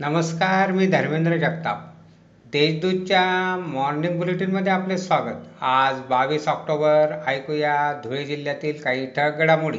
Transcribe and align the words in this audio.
नमस्कार 0.00 0.72
मी 0.72 0.86
धर्मेंद्र 0.86 1.36
जगताप. 1.36 1.94
देशदूतच्या 2.52 3.56
मॉर्निंग 3.56 4.18
बुलेटिनमध्ये 4.18 4.72
आपले 4.72 4.98
स्वागत. 4.98 5.62
आज 5.62 6.00
बावीस 6.00 6.48
ऑक्टोबर 6.48 7.22
ऐकूया 7.26 8.00
धुळे 8.04 8.24
जिल्ह्यातील 8.24 8.82
काही 8.82 9.06
ठळक 9.06 9.36
घडामोडी. 9.38 9.78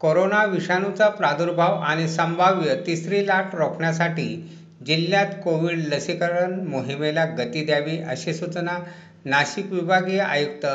कोरोना 0.00 0.44
विषाणूचा 0.44 1.08
प्रादुर्भाव 1.08 1.80
आणि 1.80 2.08
संभाव्य 2.08 2.74
तिसरी 2.86 3.26
लाट 3.26 3.54
रोखण्यासाठी 3.54 4.58
जिल्ह्यात 4.86 5.26
कोविड 5.26 5.78
लसीकरण 5.78 6.68
मोहिमेला 6.68 7.24
गती 7.24 7.64
द्यावी 7.64 7.98
अशी 7.98 8.34
सूचना 8.34 8.78
नाशिक 9.24 9.72
विभागीय 9.72 10.20
आयुक्त 10.20 10.66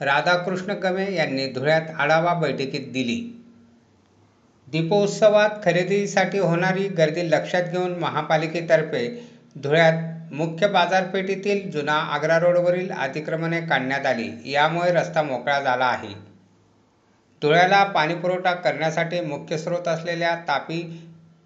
राधाकृष्ण 0.00 0.72
गमे 0.72 1.14
यांनी 1.14 1.46
धुळ्यात 1.46 1.82
आढावा 1.98 2.34
बैठकीत 2.34 2.92
दिली. 2.92 3.37
दीपोत्सवात 4.70 5.50
खरेदीसाठी 5.64 6.38
होणारी 6.38 6.86
गर्दी 6.96 7.22
लक्षात 7.30 7.68
घेऊन 7.72 7.92
महापालिकेतर्फे 7.98 9.06
धुळ्यात 9.56 10.32
मुख्य 10.32 10.66
बाजारपेठेतील 10.68 11.70
जुना 11.70 11.92
आग्रा 12.14 12.38
रोडवरील 12.38 12.90
अतिक्रमणे 12.92 13.60
काढण्यात 13.60 14.06
आली. 14.06 14.28
यामुळे 14.44 14.90
रस्ता 14.92 15.22
मोकळा 15.22 15.58
झाला 15.60 15.84
आहे. 15.84 16.12
धुळ्याला 17.42 17.82
पाणीपुरवठा 17.84 18.52
करण्यासाठी 18.56 19.20
मुख्य 19.20 19.58
स्रोत 19.58 19.88
असलेल्या 19.88 20.34
तापी 20.48 20.82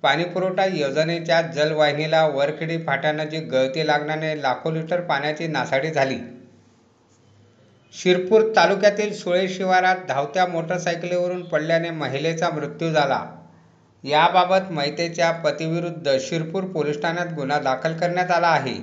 पाणीपुरवठा 0.02 0.64
योजनेच्या 0.66 1.40
जलवाहिनीला 1.54 2.26
वरखेडी 2.26 2.78
फाट्यानजीक 2.78 3.48
गळती 3.50 3.86
लागल्याने 3.86 4.40
लाखो 4.42 4.70
लिटर 4.70 5.00
पाण्याची 5.00 5.46
नासाडी 5.46 5.90
झाली. 5.90 6.18
शिरपूर 7.95 8.42
तालुक्यातील 8.56 9.12
सुळे 9.12 9.48
शिवारात 9.48 9.96
धावत्या 10.09 10.46
मोटरसायकलीवरून 10.46 11.42
पडल्याने 11.42 11.91
महिलेचा 11.91 12.51
मृत्यू 12.51 12.91
झाला. 12.91 13.27
याबाबत 14.04 14.71
मैतेच्या 14.71 15.30
पतीविरुद्ध 15.32 16.16
शिरपूर 16.20 16.65
पोलीस 16.65 17.02
ठाण्यात 17.02 17.26
गुन्हा 17.26 17.59
दाखल 17.59 17.96
करण्यात 17.96 18.30
आला 18.30 18.48
आहे. 18.48 18.74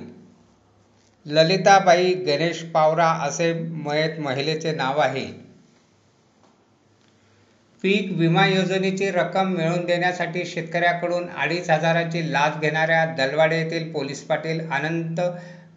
ललिताबाई 1.26 2.14
गणेश 2.14 2.62
पावरा 2.64 3.08
असे 3.22 3.52
मयत 3.62 4.20
महिलेचे 4.20 4.72
नाव 4.72 4.98
आहे. 4.98 5.26
पीक 7.84 8.12
विमा 8.12 8.46
योजनेची 8.46 9.10
रक्कम 9.10 9.52
मिळवून 9.52 9.84
देण्यासाठी 9.84 10.44
शेतकऱ्याकडून 10.44 11.28
अडीच 11.28 11.70
हजारांची 11.70 12.32
लाच 12.32 12.60
घेणाऱ्या 12.60 13.04
दलवाडे 13.18 13.58
येथील 13.58 13.92
पोलीस 13.92 14.22
पाटील 14.22 14.60
अनंत 14.70 15.20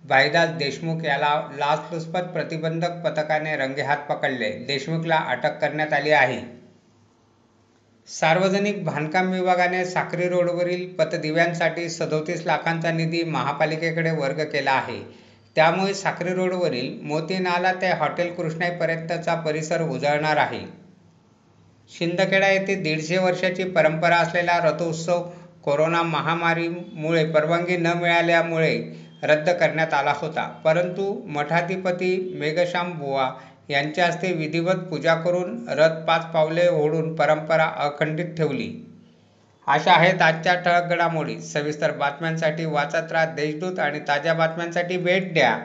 भाईदास 0.04 0.50
देशमुख 0.50 1.04
याला 1.06 1.30
लाचलुचपत 1.58 2.24
प्रतिबंधक 2.24 2.92
पथकाने 3.04 3.56
रंगेहात 3.56 3.98
पकडले. 4.10 4.50
देशमुखला 4.68 5.16
अटक 5.28 5.60
करण्यात 5.62 5.94
आली 5.94 6.10
आहे. 6.12 6.40
सार्वजनिक 8.10 8.84
बांधकाम 8.86 9.32
विभागाने 9.32 9.86
साक्री 9.86 10.28
रोडवरील 10.30 10.88
पतदिव्यांसाठी 10.94 11.90
सदोतीस 11.90 12.46
लाखांचा 12.46 12.92
निधी 12.92 13.24
महापालिकेकडे 13.24 14.12
वर्ग 14.12 14.44
केला 14.44 14.72
आहे. 14.72 15.00
त्यामुळे 15.56 15.94
साक्री 15.94 16.34
रोडवरील 16.34 17.00
मोती 17.02 17.38
नाला 17.38 17.72
ते 17.74 17.92
हॉटेल 17.92 18.34
कृष्णाईपर्यंतचा 18.34 19.36
परिसर 19.36 19.82
उजळणार 19.82 20.38
आहे. 20.38 20.62
शिंदखेडा 21.90 22.48
येथे 22.48 22.76
दीडशे 22.76 23.18
वर्षाची 23.18 23.64
परंपरा 23.64 24.16
असलेला 24.16 24.58
रथोत्सव 24.64 25.22
कोरोना 25.64 26.02
महामारीमुळे 26.02 27.26
परवानगी 27.26 27.78
न 27.78 27.88
मिळाल्यामुळे 27.88 28.78
रद्द 29.24 29.50
करण्यात 29.50 29.94
आला 29.94 30.14
होता. 30.18 30.44
परंतु 30.44 31.22
मठाधिपती 31.28 32.38
मेघश्याम 32.40 32.92
बुवा 32.92 33.32
यांच्या 33.70 34.06
हस्ते 34.06 34.34
विधिवत 34.34 34.76
पूजा 34.76 35.16
करून 35.16 35.70
रथ 35.70 36.06
पाच 36.08 36.26
पावले 36.26 36.68
ओढून 36.68 37.16
परंपरा 37.16 37.64
अखंडित 37.64 38.26
ठेवली. 38.26 38.90
अशा 39.68 39.94
आहेत 39.94 40.22
आजच्या 40.22 40.56
ठळक 40.56 40.90
घडामोडी. 40.90 41.40
सविस्तर 41.40 41.92
बातम्यांसाठी 41.92 42.66
वाचत 42.66 43.12
राहा 43.12 43.26
देशदूत 43.26 43.80
आणि 43.80 44.00
ताज्या 44.00 44.34
बातम्यांसाठी 44.34 44.98
भेट 44.98 45.34
द्या. 45.34 45.60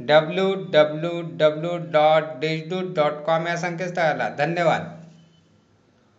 W 0.00 0.54
W 0.54 1.22
W 1.22 1.76
dot 1.76 2.22
Deshdoot 2.22 2.94
dot 2.94 3.12
com 3.12 3.46
या 3.46 3.56
संकेतस्थळाला. 3.56 4.28
धन्यवाद. 4.28 5.01